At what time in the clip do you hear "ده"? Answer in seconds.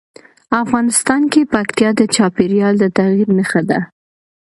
3.69-3.79